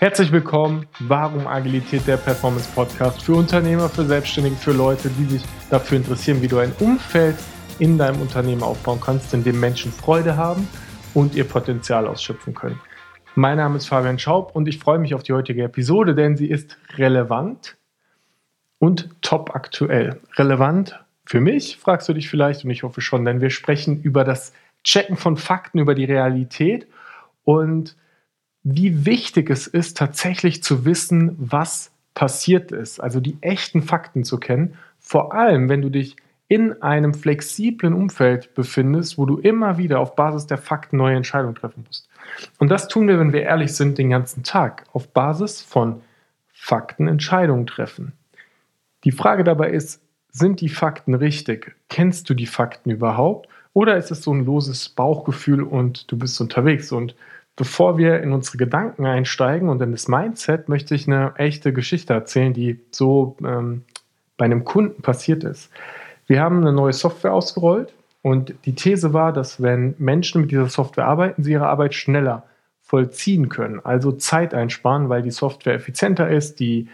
[0.00, 0.86] Herzlich willkommen.
[1.00, 6.40] Warum Agilität der Performance Podcast für Unternehmer, für Selbstständige, für Leute, die sich dafür interessieren,
[6.40, 7.34] wie du ein Umfeld
[7.80, 10.68] in deinem Unternehmen aufbauen kannst, in dem Menschen Freude haben
[11.14, 12.78] und ihr Potenzial ausschöpfen können.
[13.34, 16.48] Mein Name ist Fabian Schaub und ich freue mich auf die heutige Episode, denn sie
[16.48, 17.76] ist relevant
[18.78, 20.20] und top aktuell.
[20.36, 24.22] Relevant für mich, fragst du dich vielleicht, und ich hoffe schon, denn wir sprechen über
[24.22, 24.52] das
[24.84, 26.86] Checken von Fakten, über die Realität
[27.42, 27.96] und
[28.70, 34.38] wie wichtig es ist, tatsächlich zu wissen, was passiert ist, also die echten Fakten zu
[34.38, 36.16] kennen, vor allem wenn du dich
[36.48, 41.54] in einem flexiblen Umfeld befindest, wo du immer wieder auf Basis der Fakten neue Entscheidungen
[41.54, 42.08] treffen musst.
[42.58, 46.02] Und das tun wir, wenn wir ehrlich sind, den ganzen Tag, auf Basis von
[46.52, 48.12] Fakten Entscheidungen treffen.
[49.04, 51.74] Die Frage dabei ist, sind die Fakten richtig?
[51.88, 53.48] Kennst du die Fakten überhaupt?
[53.72, 56.92] Oder ist es so ein loses Bauchgefühl und du bist unterwegs?
[56.92, 57.14] Und
[57.58, 62.12] bevor wir in unsere Gedanken einsteigen und in das Mindset, möchte ich eine echte Geschichte
[62.12, 63.82] erzählen, die so ähm,
[64.36, 65.68] bei einem Kunden passiert ist.
[66.28, 67.92] Wir haben eine neue Software ausgerollt
[68.22, 72.44] und die These war, dass wenn Menschen mit dieser Software arbeiten, sie ihre Arbeit schneller
[72.80, 76.88] vollziehen können, also Zeit einsparen, weil die Software effizienter ist, die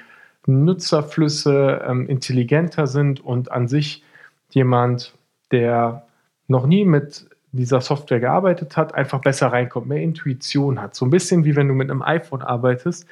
[0.46, 4.02] Nutzerflüsse ähm, intelligenter sind und an sich
[4.48, 5.12] jemand,
[5.52, 6.06] der
[6.48, 7.26] noch nie mit
[7.56, 10.94] dieser Software gearbeitet hat, einfach besser reinkommt, mehr Intuition hat.
[10.94, 13.06] So ein bisschen wie wenn du mit einem iPhone arbeitest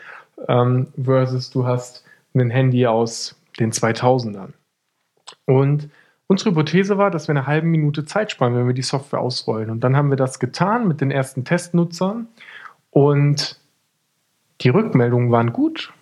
[0.49, 2.05] ähm, versus du hast
[2.35, 4.51] ein Handy aus den 2000ern.
[5.45, 5.89] Und
[6.27, 9.71] unsere Hypothese war, dass wir eine halbe Minute Zeit sparen, wenn wir die Software ausrollen.
[9.71, 12.29] Und dann haben wir das getan mit den ersten Testnutzern
[12.91, 13.59] und
[14.61, 15.93] die Rückmeldungen waren gut.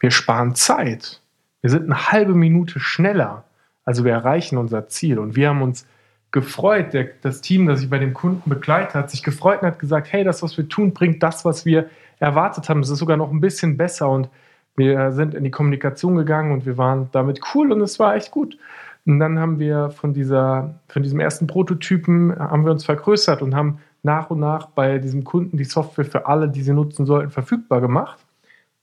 [0.00, 1.20] Wir sparen Zeit.
[1.60, 3.44] Wir sind eine halbe Minute schneller.
[3.84, 5.18] Also wir erreichen unser Ziel.
[5.18, 5.86] Und wir haben uns
[6.32, 9.78] gefreut, der, das Team, das sich bei dem Kunden begleitet hat, sich gefreut und hat
[9.78, 11.88] gesagt, hey, das, was wir tun, bringt das, was wir
[12.18, 12.80] erwartet haben.
[12.80, 14.08] Es ist sogar noch ein bisschen besser.
[14.08, 14.28] Und
[14.74, 18.30] wir sind in die Kommunikation gegangen und wir waren damit cool und es war echt
[18.30, 18.56] gut.
[19.04, 23.54] Und dann haben wir von, dieser, von diesem ersten Prototypen haben wir uns vergrößert und
[23.54, 27.30] haben nach und nach bei diesem Kunden die Software für alle, die sie nutzen sollten,
[27.30, 28.18] verfügbar gemacht.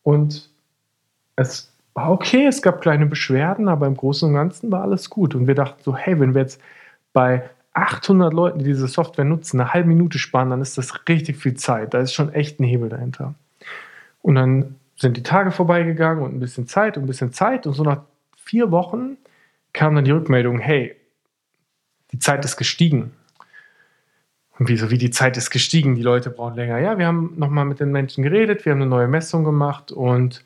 [0.03, 0.49] Und
[1.35, 5.33] es war okay, es gab kleine Beschwerden, aber im Großen und Ganzen war alles gut.
[5.35, 6.61] Und wir dachten so, hey, wenn wir jetzt
[7.13, 11.37] bei 800 Leuten, die diese Software nutzen, eine halbe Minute sparen, dann ist das richtig
[11.37, 11.93] viel Zeit.
[11.93, 13.35] Da ist schon echt ein Hebel dahinter.
[14.21, 17.65] Und dann sind die Tage vorbeigegangen und ein bisschen Zeit und ein bisschen Zeit.
[17.67, 18.01] Und so nach
[18.35, 19.17] vier Wochen
[19.71, 20.95] kam dann die Rückmeldung, hey,
[22.11, 23.11] die Zeit ist gestiegen.
[24.57, 26.79] Und wieso, wie die Zeit ist gestiegen, die Leute brauchen länger.
[26.79, 30.43] Ja, wir haben nochmal mit den Menschen geredet, wir haben eine neue Messung gemacht und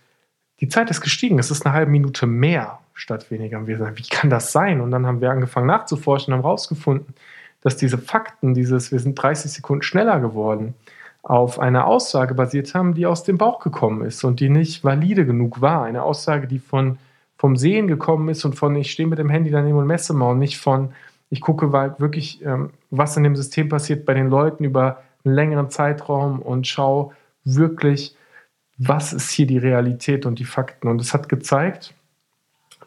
[0.59, 1.39] die Zeit ist gestiegen.
[1.39, 3.57] Es ist eine halbe Minute mehr statt weniger.
[3.57, 4.81] Und wir sagen, wie kann das sein?
[4.81, 7.13] Und dann haben wir angefangen nachzuforschen und haben herausgefunden,
[7.61, 10.75] dass diese Fakten, dieses, wir sind 30 Sekunden schneller geworden,
[11.23, 15.25] auf einer Aussage basiert haben, die aus dem Bauch gekommen ist und die nicht valide
[15.25, 15.85] genug war.
[15.85, 16.97] Eine Aussage, die von,
[17.37, 20.31] vom Sehen gekommen ist und von, ich stehe mit dem Handy daneben und messe mal
[20.31, 20.91] und nicht von,
[21.29, 25.69] ich gucke wirklich, ähm, was in dem System passiert bei den Leuten über einen längeren
[25.69, 27.11] Zeitraum und schaue
[27.45, 28.15] wirklich,
[28.77, 30.87] was ist hier die Realität und die Fakten.
[30.87, 31.93] Und es hat gezeigt,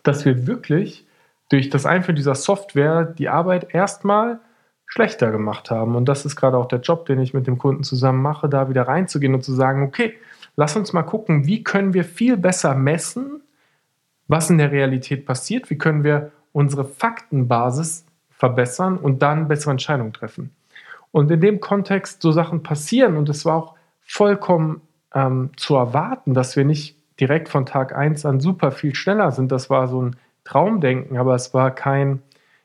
[0.02, 1.06] dass wir wirklich
[1.48, 4.40] durch das Einführen dieser Software die Arbeit erstmal
[4.86, 5.96] schlechter gemacht haben.
[5.96, 8.68] Und das ist gerade auch der Job, den ich mit dem Kunden zusammen mache, da
[8.68, 10.14] wieder reinzugehen und zu sagen, okay,
[10.56, 13.42] lass uns mal gucken, wie können wir viel besser messen,
[14.28, 20.12] was in der Realität passiert, wie können wir unsere Faktenbasis verbessern und dann bessere Entscheidungen
[20.12, 20.54] treffen.
[21.12, 24.80] Und in dem Kontext so Sachen passieren und es war auch vollkommen
[25.14, 29.50] ähm, zu erwarten, dass wir nicht direkt von Tag 1 an super viel schneller sind.
[29.52, 32.22] Das war so ein Traumdenken, aber es war kein,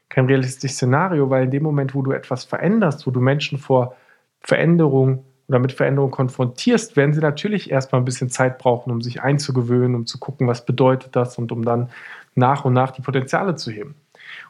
[0.10, 3.96] kein realistisches Szenario, weil in dem Moment, wo du etwas veränderst, wo du Menschen vor
[4.42, 9.22] Veränderung oder mit Veränderung konfrontierst, werden sie natürlich erstmal ein bisschen Zeit brauchen, um sich
[9.22, 11.90] einzugewöhnen, um zu gucken, was bedeutet das und um dann
[12.36, 13.96] nach und nach die Potenziale zu heben.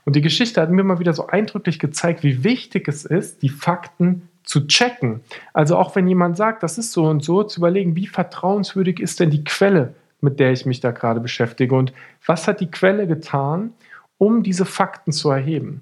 [0.05, 3.49] Und die Geschichte hat mir mal wieder so eindrücklich gezeigt, wie wichtig es ist, die
[3.49, 5.21] Fakten zu checken.
[5.53, 9.19] Also auch wenn jemand sagt, das ist so und so, zu überlegen, wie vertrauenswürdig ist
[9.19, 11.93] denn die Quelle, mit der ich mich da gerade beschäftige und
[12.25, 13.73] was hat die Quelle getan,
[14.17, 15.81] um diese Fakten zu erheben.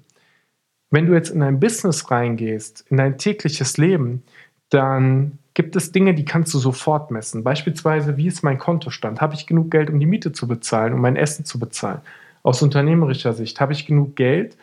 [0.90, 4.22] Wenn du jetzt in ein Business reingehst, in dein tägliches Leben,
[4.70, 7.44] dann gibt es Dinge, die kannst du sofort messen.
[7.44, 9.20] Beispielsweise, wie ist mein Kontostand?
[9.20, 12.00] Habe ich genug Geld, um die Miete zu bezahlen, um mein Essen zu bezahlen?
[12.42, 14.56] Aus unternehmerischer Sicht, habe ich genug Geld,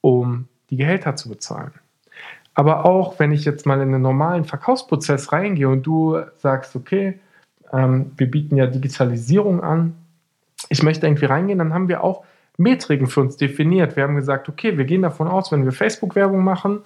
[0.00, 1.72] um die Gehälter zu bezahlen?
[2.54, 7.18] Aber auch wenn ich jetzt mal in einen normalen Verkaufsprozess reingehe und du sagst, okay,
[7.72, 9.94] ähm, wir bieten ja Digitalisierung an,
[10.68, 12.24] ich möchte irgendwie reingehen, dann haben wir auch
[12.56, 13.96] Metriken für uns definiert.
[13.96, 16.80] Wir haben gesagt, okay, wir gehen davon aus, wenn wir Facebook-Werbung machen,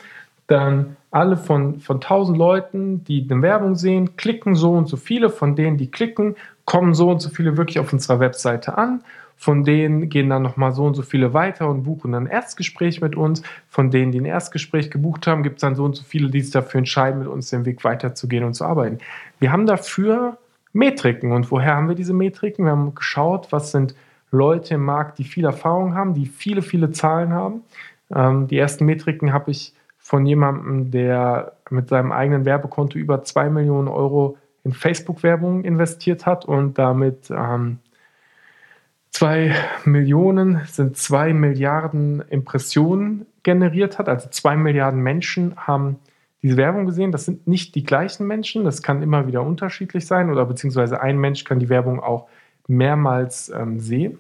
[0.47, 5.29] dann alle von, von 1000 Leuten, die eine Werbung sehen, klicken so und so viele.
[5.29, 9.03] Von denen, die klicken, kommen so und so viele wirklich auf unserer Webseite an.
[9.41, 13.01] Von denen gehen dann nochmal so und so viele weiter und buchen dann ein Erstgespräch
[13.01, 13.43] mit uns.
[13.69, 16.41] Von denen, die ein Erstgespräch gebucht haben, gibt es dann so und so viele, die
[16.41, 18.99] sich dafür entscheiden, mit uns den Weg weiterzugehen und zu arbeiten.
[19.39, 20.39] Wir haben dafür
[20.73, 21.33] Metriken.
[21.33, 22.65] Und woher haben wir diese Metriken?
[22.65, 23.95] Wir haben geschaut, was sind
[24.31, 27.63] Leute im Markt, die viel Erfahrung haben, die viele, viele Zahlen haben.
[28.15, 33.51] Ähm, die ersten Metriken habe ich von jemandem, der mit seinem eigenen Werbekonto über 2
[33.51, 37.79] Millionen Euro in Facebook-Werbung investiert hat und damit ähm,
[39.11, 44.09] 2 Millionen sind 2 Milliarden Impressionen generiert hat.
[44.09, 45.99] Also 2 Milliarden Menschen haben
[46.43, 47.13] diese Werbung gesehen.
[47.13, 51.19] Das sind nicht die gleichen Menschen, das kann immer wieder unterschiedlich sein oder beziehungsweise ein
[51.19, 52.29] Mensch kann die Werbung auch
[52.69, 54.19] mehrmals ähm, sehen.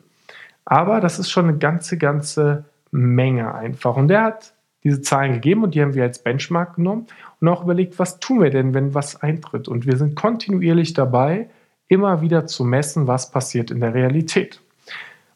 [0.64, 3.96] Aber das ist schon eine ganze, ganze Menge einfach.
[3.96, 7.06] Und der hat diese Zahlen gegeben und die haben wir als Benchmark genommen
[7.40, 9.68] und auch überlegt, was tun wir denn, wenn was eintritt.
[9.68, 11.48] Und wir sind kontinuierlich dabei,
[11.88, 14.60] immer wieder zu messen, was passiert in der Realität.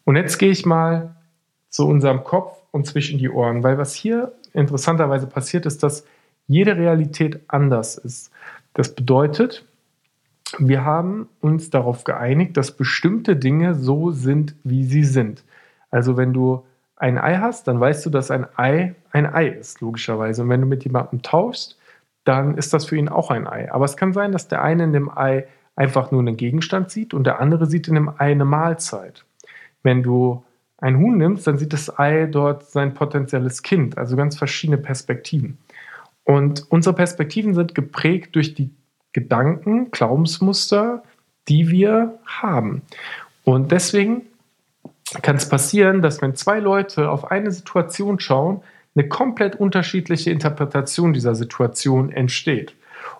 [0.05, 1.15] Und jetzt gehe ich mal
[1.69, 6.05] zu unserem Kopf und zwischen die Ohren, weil was hier interessanterweise passiert ist, dass
[6.47, 8.31] jede Realität anders ist.
[8.73, 9.65] Das bedeutet,
[10.59, 15.43] wir haben uns darauf geeinigt, dass bestimmte Dinge so sind, wie sie sind.
[15.89, 16.63] Also wenn du
[16.95, 20.43] ein Ei hast, dann weißt du, dass ein Ei ein Ei ist, logischerweise.
[20.43, 21.77] Und wenn du mit jemandem tauschst,
[22.23, 23.71] dann ist das für ihn auch ein Ei.
[23.71, 27.13] Aber es kann sein, dass der eine in dem Ei einfach nur einen Gegenstand sieht
[27.13, 29.25] und der andere sieht in dem Ei eine Mahlzeit.
[29.83, 30.43] Wenn du
[30.77, 35.57] ein Huhn nimmst, dann sieht das Ei dort sein potenzielles Kind, also ganz verschiedene Perspektiven.
[36.23, 38.69] Und unsere Perspektiven sind geprägt durch die
[39.13, 41.03] Gedanken, Glaubensmuster,
[41.47, 42.81] die wir haben.
[43.43, 44.23] Und deswegen
[45.21, 48.61] kann es passieren, dass wenn zwei Leute auf eine Situation schauen,
[48.95, 52.73] eine komplett unterschiedliche Interpretation dieser Situation entsteht.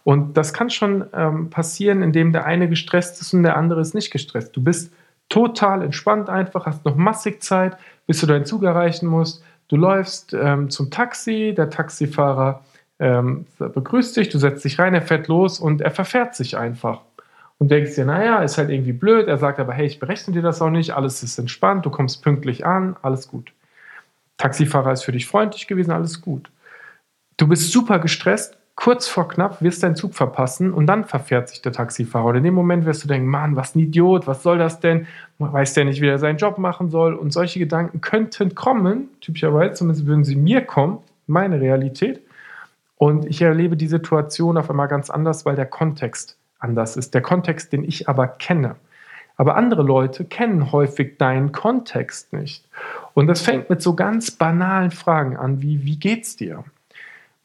[0.03, 3.93] Und das kann schon ähm, passieren, indem der eine gestresst ist und der andere ist
[3.93, 4.55] nicht gestresst.
[4.55, 4.91] Du bist
[5.29, 7.77] total entspannt einfach, hast noch massig Zeit,
[8.07, 9.43] bis du deinen Zug erreichen musst.
[9.67, 12.63] Du läufst ähm, zum Taxi, der Taxifahrer
[12.99, 17.01] ähm, begrüßt dich, du setzt dich rein, er fährt los und er verfährt sich einfach
[17.57, 19.27] und denkst dir, naja, ist halt irgendwie blöd.
[19.27, 22.21] Er sagt aber, hey, ich berechne dir das auch nicht, alles ist entspannt, du kommst
[22.21, 23.51] pünktlich an, alles gut.
[24.37, 26.51] Taxifahrer ist für dich freundlich gewesen, alles gut.
[27.37, 31.61] Du bist super gestresst, kurz vor knapp wirst deinen Zug verpassen und dann verfährt sich
[31.61, 32.27] der Taxifahrer.
[32.27, 35.07] Und in dem Moment wirst du denken, Mann, was ein Idiot, was soll das denn?
[35.37, 37.13] Weiß der nicht, wie er seinen Job machen soll?
[37.13, 42.21] Und solche Gedanken könnten kommen, typischerweise, zumindest würden sie mir kommen, meine Realität.
[42.97, 47.21] Und ich erlebe die Situation auf einmal ganz anders, weil der Kontext anders ist, der
[47.21, 48.75] Kontext, den ich aber kenne.
[49.35, 52.67] Aber andere Leute kennen häufig deinen Kontext nicht.
[53.13, 56.63] Und das fängt mit so ganz banalen Fragen an, wie, wie geht's dir?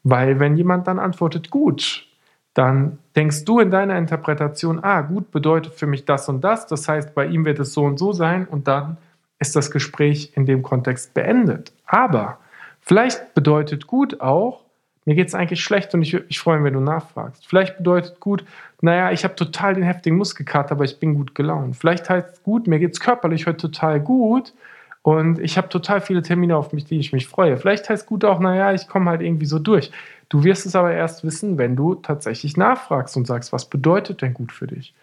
[0.03, 2.07] Weil wenn jemand dann antwortet, gut,
[2.53, 6.87] dann denkst du in deiner Interpretation, ah, gut bedeutet für mich das und das, das
[6.87, 8.97] heißt, bei ihm wird es so und so sein und dann
[9.39, 11.71] ist das Gespräch in dem Kontext beendet.
[11.85, 12.39] Aber
[12.81, 14.65] vielleicht bedeutet gut auch,
[15.05, 17.47] mir geht es eigentlich schlecht und ich würde mich wenn du nachfragst.
[17.47, 18.43] Vielleicht bedeutet gut,
[18.81, 21.77] naja, ich habe total den heftigen Muskelkater, aber ich bin gut gelaunt.
[21.77, 24.53] Vielleicht heißt gut, mir geht es körperlich heute total gut
[25.17, 27.57] und ich habe total viele Termine auf mich, die ich mich freue.
[27.57, 29.91] Vielleicht heißt gut auch, naja, ich komme halt irgendwie so durch.
[30.27, 34.33] Du wirst es aber erst wissen, wenn du tatsächlich nachfragst und sagst, was bedeutet denn
[34.33, 34.93] gut für dich?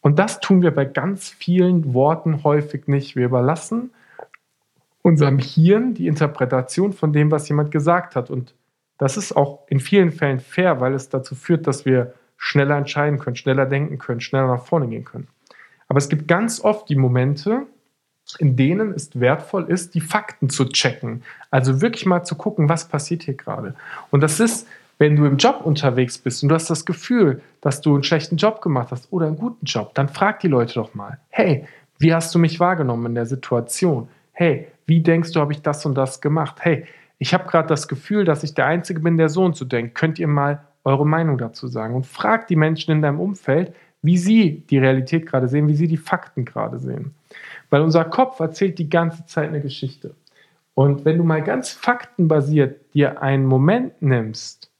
[0.00, 3.16] Und das tun wir bei ganz vielen Worten häufig nicht.
[3.16, 3.90] Wir überlassen
[5.02, 8.30] unserem Hirn die Interpretation von dem, was jemand gesagt hat.
[8.30, 8.54] Und
[8.98, 13.18] das ist auch in vielen Fällen fair, weil es dazu führt, dass wir schneller entscheiden
[13.18, 15.28] können, schneller denken können, schneller nach vorne gehen können.
[15.88, 17.66] Aber es gibt ganz oft die Momente,
[18.38, 21.22] in denen es wertvoll ist, die Fakten zu checken.
[21.50, 23.74] Also wirklich mal zu gucken, was passiert hier gerade.
[24.10, 24.66] Und das ist,
[24.98, 28.36] wenn du im Job unterwegs bist und du hast das Gefühl, dass du einen schlechten
[28.36, 31.66] Job gemacht hast oder einen guten Job, dann frag die Leute doch mal, hey,
[31.98, 34.08] wie hast du mich wahrgenommen in der Situation?
[34.32, 36.56] Hey, wie denkst du, habe ich das und das gemacht?
[36.60, 36.86] Hey,
[37.18, 39.94] ich habe gerade das Gefühl, dass ich der Einzige bin, der so und so denkt.
[39.94, 41.94] Könnt ihr mal eure Meinung dazu sagen?
[41.94, 45.88] Und fragt die Menschen in deinem Umfeld, wie sie die Realität gerade sehen, wie sie
[45.88, 47.14] die Fakten gerade sehen.
[47.74, 50.14] Weil unser Kopf erzählt die ganze Zeit eine Geschichte.
[50.74, 54.70] Und wenn du mal ganz faktenbasiert dir einen Moment nimmst,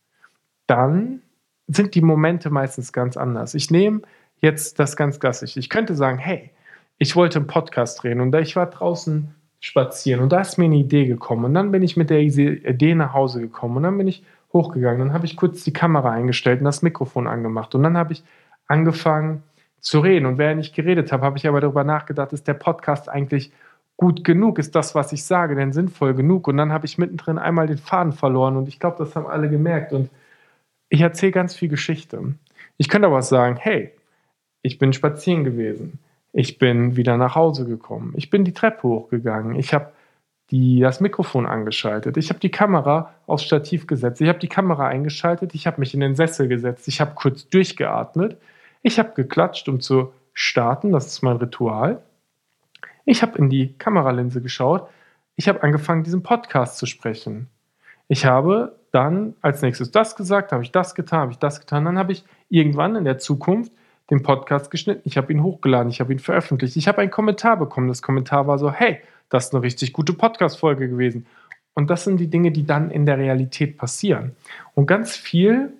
[0.69, 1.21] dann
[1.67, 3.55] sind die Momente meistens ganz anders.
[3.55, 4.03] Ich nehme
[4.41, 5.57] jetzt das ganz klassisch.
[5.57, 6.53] Ich könnte sagen, hey,
[6.97, 10.21] ich wollte einen Podcast drehen und ich war draußen spazieren.
[10.21, 11.47] Und da ist mir eine Idee gekommen.
[11.47, 13.79] Und dann bin ich mit der Idee nach Hause gekommen.
[13.79, 14.23] Und dann bin ich
[14.53, 15.01] hochgegangen.
[15.01, 17.75] Dann habe ich kurz die Kamera eingestellt und das Mikrofon angemacht.
[17.75, 18.23] Und dann habe ich
[18.69, 19.43] angefangen
[19.85, 20.26] zu reden.
[20.26, 23.53] Und während ich geredet habe, habe ich aber darüber nachgedacht, ist der Podcast eigentlich
[23.97, 24.59] gut genug?
[24.59, 26.49] Ist das, was ich sage, denn sinnvoll genug?
[26.49, 28.57] Und dann habe ich mittendrin einmal den Faden verloren.
[28.57, 29.93] Und ich glaube, das haben alle gemerkt.
[29.93, 30.11] Und
[30.88, 32.35] ich erzähle ganz viel Geschichte.
[32.79, 33.93] Ich könnte aber sagen, hey,
[34.62, 35.99] ich bin spazieren gewesen.
[36.33, 38.14] Ich bin wieder nach Hause gekommen.
[38.17, 39.55] Ich bin die Treppe hochgegangen.
[39.57, 39.93] Ich habe
[40.50, 42.17] das Mikrofon angeschaltet.
[42.17, 44.21] Ich habe die Kamera aufs Stativ gesetzt.
[44.21, 45.55] Ich habe die Kamera eingeschaltet.
[45.55, 46.88] Ich habe mich in den Sessel gesetzt.
[46.88, 48.38] Ich habe kurz durchgeatmet.
[48.87, 50.93] Ich habe geklatscht, um zu starten.
[50.93, 52.03] Das ist mein Ritual.
[53.07, 54.88] Ich habe in die Kameralinse geschaut.
[55.37, 57.49] Ich habe angefangen, diesen Podcast zu sprechen.
[58.09, 61.87] Ich habe dann als nächstes das gesagt, habe ich das getan, habe ich das getan.
[61.87, 63.73] Dann habe ich irgendwann in der Zukunft
[64.11, 67.57] den Podcast geschnitten, ich habe ihn hochgeladen, ich habe ihn veröffentlicht, ich habe einen Kommentar
[67.57, 67.88] bekommen.
[67.88, 69.00] Das Kommentar war so, hey,
[69.31, 71.25] das ist eine richtig gute Podcast-Folge gewesen.
[71.73, 74.37] Und das sind die Dinge, die dann in der Realität passieren.
[74.75, 75.73] Und ganz viel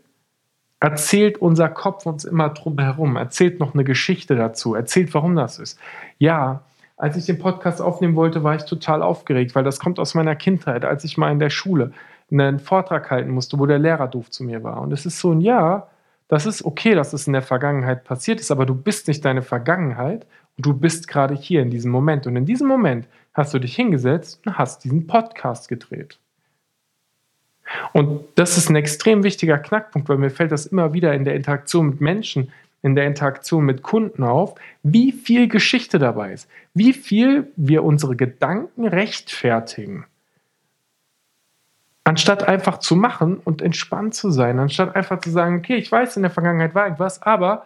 [0.80, 5.58] erzählt unser Kopf uns immer drum herum, erzählt noch eine Geschichte dazu, erzählt, warum das
[5.58, 5.78] ist.
[6.18, 6.62] Ja,
[6.96, 10.36] als ich den Podcast aufnehmen wollte, war ich total aufgeregt, weil das kommt aus meiner
[10.36, 11.92] Kindheit, als ich mal in der Schule
[12.30, 14.80] einen Vortrag halten musste, wo der Lehrer doof zu mir war.
[14.80, 15.88] Und es ist so ein Ja,
[16.28, 19.42] das ist okay, dass es in der Vergangenheit passiert ist, aber du bist nicht deine
[19.42, 20.26] Vergangenheit
[20.56, 22.26] und du bist gerade hier in diesem Moment.
[22.26, 26.18] Und in diesem Moment hast du dich hingesetzt und hast diesen Podcast gedreht.
[27.92, 31.34] Und das ist ein extrem wichtiger Knackpunkt, weil mir fällt das immer wieder in der
[31.34, 32.52] Interaktion mit Menschen,
[32.82, 38.16] in der Interaktion mit Kunden auf, wie viel Geschichte dabei ist, wie viel wir unsere
[38.16, 40.06] Gedanken rechtfertigen
[42.06, 46.16] Anstatt einfach zu machen und entspannt zu sein, anstatt einfach zu sagen, okay, ich weiß,
[46.16, 47.64] in der Vergangenheit war irgendwas, aber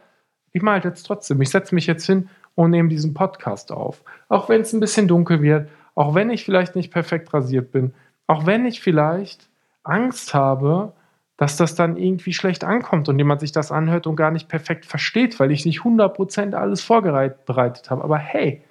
[0.53, 1.43] ich mache halt jetzt trotzdem.
[1.43, 4.01] Ich setze mich jetzt hin und nehme diesen Podcast auf.
[4.29, 7.93] Auch wenn es ein bisschen dunkel wird, auch wenn ich vielleicht nicht perfekt rasiert bin,
[8.29, 9.49] auch wenn ich vielleicht
[9.85, 10.93] Angst habe,
[11.39, 14.85] dass das dann irgendwie schlecht ankommt und jemand sich das anhört und gar nicht perfekt
[14.87, 18.03] versteht, weil ich nicht 100% alles vorbereitet habe.
[18.03, 18.63] Aber hey,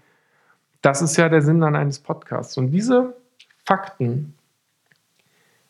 [0.82, 2.58] das ist ja der Sinn dann eines Podcasts.
[2.58, 3.16] Und diese
[3.66, 4.36] Fakten,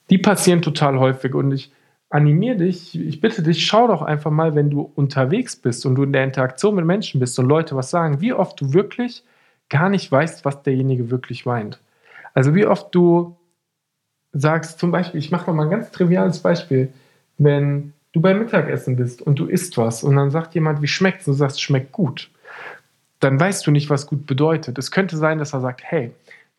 [0.10, 1.72] die passieren total häufig und ich
[2.10, 6.03] animiere dich, ich bitte dich, schau doch einfach mal, wenn du unterwegs bist und du
[6.03, 9.24] in der Interaktion mit Menschen bist und Leute was sagen, wie oft du wirklich
[9.70, 11.79] gar nicht weißt, was derjenige wirklich meint.
[12.34, 13.37] Also wie oft du
[14.31, 16.93] sagst, zum Beispiel, ich mache mal ein ganz triviales Beispiel,
[17.38, 21.22] wenn du beim Mittagessen bist und du isst was und dann sagt jemand, wie schmeckt
[21.22, 21.27] es?
[21.27, 22.31] Und du sagst, schmeckt gut.
[23.19, 24.77] Dann weißt du nicht, was gut bedeutet.
[24.77, 26.12] Es könnte sein, dass er sagt, hey,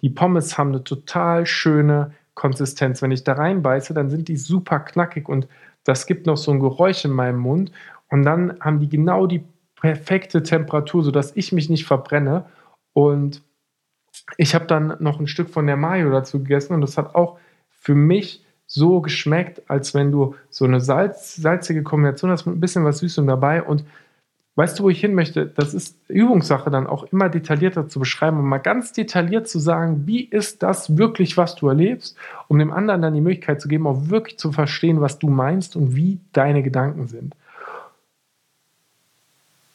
[0.02, 3.02] die Pommes haben eine total schöne Konsistenz.
[3.02, 5.48] Wenn ich da reinbeiße, dann sind die super knackig und
[5.84, 7.72] das gibt noch so ein Geräusch in meinem Mund.
[8.08, 9.44] Und dann haben die genau die
[9.80, 12.44] perfekte Temperatur, sodass ich mich nicht verbrenne.
[12.92, 13.42] Und
[14.37, 17.38] ich habe dann noch ein Stück von der Mayo dazu gegessen und das hat auch
[17.88, 22.61] für mich so geschmeckt, als wenn du so eine Salz, salzige Kombination hast mit ein
[22.61, 23.85] bisschen was Süßem dabei und
[24.57, 25.47] Weißt du, wo ich hin möchte?
[25.47, 30.09] Das ist Übungssache, dann auch immer detaillierter zu beschreiben und mal ganz detailliert zu sagen,
[30.09, 32.16] wie ist das wirklich, was du erlebst,
[32.49, 35.76] um dem anderen dann die Möglichkeit zu geben, auch wirklich zu verstehen, was du meinst
[35.76, 37.37] und wie deine Gedanken sind.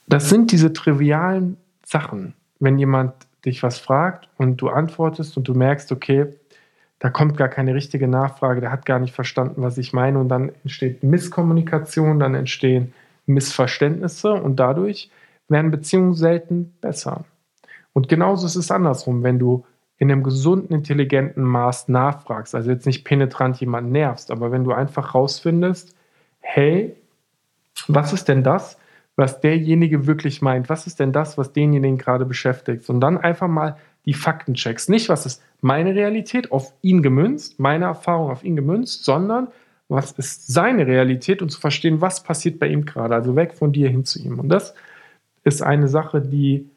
[0.08, 1.56] Das sind diese trivialen
[1.86, 2.34] Sachen.
[2.60, 3.14] Wenn jemand
[3.46, 6.28] dich was fragt und du antwortest und du merkst, okay,
[7.04, 10.30] da kommt gar keine richtige Nachfrage, der hat gar nicht verstanden, was ich meine und
[10.30, 12.94] dann entsteht Misskommunikation, dann entstehen
[13.26, 15.12] Missverständnisse und dadurch
[15.50, 17.26] werden Beziehungen selten besser.
[17.92, 19.66] Und genauso ist es andersrum, wenn du
[19.98, 24.72] in einem gesunden, intelligenten Maß nachfragst, also jetzt nicht penetrant jemanden nervst, aber wenn du
[24.72, 25.94] einfach rausfindest,
[26.40, 26.96] hey,
[27.90, 28.78] was ist denn das,
[29.18, 30.70] was derjenige wirklich meint?
[30.70, 32.90] Was ist denn das, was denjenigen gerade beschäftigt?
[32.90, 34.90] Und dann einfach mal die Fakten checkst.
[34.90, 39.48] Nicht, was ist meine Realität auf ihn gemünzt, meine Erfahrung auf ihn gemünzt, sondern
[39.88, 43.72] was ist seine Realität und zu verstehen, was passiert bei ihm gerade, also weg von
[43.72, 44.40] dir hin zu ihm.
[44.40, 44.74] Und das
[45.44, 46.70] ist eine Sache, die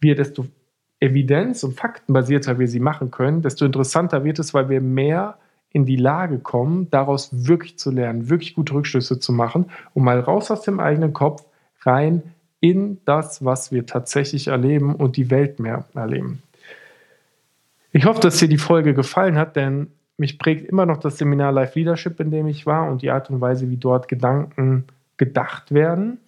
[0.00, 0.46] wir, desto
[1.00, 5.38] evidenz- und faktenbasierter wir sie machen können, desto interessanter wird es, weil wir mehr
[5.70, 10.18] in die Lage kommen, daraus wirklich zu lernen, wirklich gute Rückschlüsse zu machen und mal
[10.18, 11.44] raus aus dem eigenen Kopf,
[11.82, 12.22] rein
[12.60, 16.42] in das, was wir tatsächlich erleben und die Welt mehr erleben.
[17.98, 19.88] Ich hoffe, dass dir die Folge gefallen hat, denn
[20.18, 23.28] mich prägt immer noch das Seminar Life Leadership, in dem ich war und die Art
[23.28, 24.84] und Weise, wie dort Gedanken
[25.16, 26.18] gedacht werden.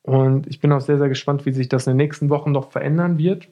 [0.00, 2.70] Und ich bin auch sehr, sehr gespannt, wie sich das in den nächsten Wochen noch
[2.70, 3.46] verändern wird.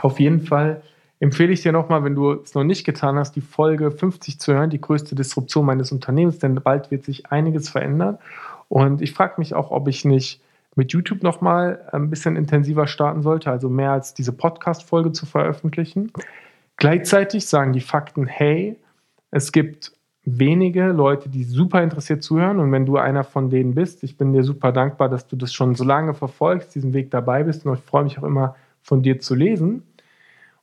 [0.00, 0.80] Auf jeden Fall
[1.18, 4.54] empfehle ich dir nochmal, wenn du es noch nicht getan hast, die Folge 50 zu
[4.54, 8.18] hören, die größte Disruption meines Unternehmens, denn bald wird sich einiges verändern.
[8.68, 10.40] Und ich frage mich auch, ob ich nicht
[10.76, 16.12] mit YouTube nochmal ein bisschen intensiver starten sollte, also mehr als diese Podcast-Folge zu veröffentlichen.
[16.76, 18.76] Gleichzeitig sagen die Fakten, hey,
[19.30, 19.92] es gibt
[20.24, 22.60] wenige Leute, die super interessiert zuhören.
[22.60, 25.52] Und wenn du einer von denen bist, ich bin dir super dankbar, dass du das
[25.52, 27.66] schon so lange verfolgst, diesen Weg dabei bist.
[27.66, 29.82] Und ich freue mich auch immer, von dir zu lesen.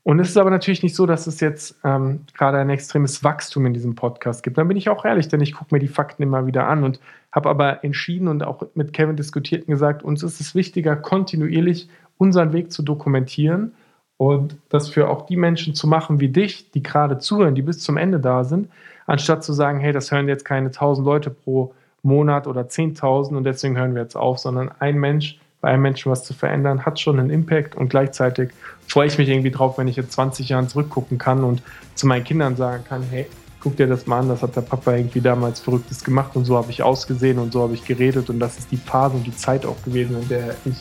[0.03, 3.65] Und es ist aber natürlich nicht so, dass es jetzt ähm, gerade ein extremes Wachstum
[3.65, 4.57] in diesem Podcast gibt.
[4.57, 6.83] Dann bin ich auch ehrlich, denn ich gucke mir die Fakten immer wieder an.
[6.83, 6.99] Und
[7.31, 11.89] habe aber entschieden und auch mit Kevin diskutiert und gesagt, uns ist es wichtiger, kontinuierlich
[12.17, 13.73] unseren Weg zu dokumentieren
[14.19, 17.79] und das für auch die Menschen zu machen wie dich, die gerade zuhören, die bis
[17.79, 18.67] zum Ende da sind,
[19.07, 21.73] anstatt zu sagen, hey, das hören jetzt keine 1000 Leute pro
[22.03, 26.11] Monat oder 10.000 und deswegen hören wir jetzt auf, sondern ein Mensch, bei einem Menschen
[26.11, 28.49] was zu verändern, hat schon einen Impact und gleichzeitig
[28.87, 31.61] freue ich mich irgendwie drauf, wenn ich in 20 Jahren zurückgucken kann und
[31.95, 33.25] zu meinen Kindern sagen kann, hey,
[33.61, 36.57] guck dir das mal an, das hat der Papa irgendwie damals Verrücktes gemacht und so
[36.57, 39.35] habe ich ausgesehen und so habe ich geredet und das ist die Phase und die
[39.35, 40.75] Zeit auch gewesen, in der ich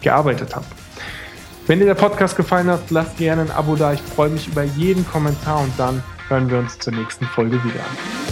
[0.00, 0.66] gearbeitet habe.
[1.66, 3.94] Wenn dir der Podcast gefallen hat, lass gerne ein Abo da.
[3.94, 8.23] Ich freue mich über jeden Kommentar und dann hören wir uns zur nächsten Folge wieder.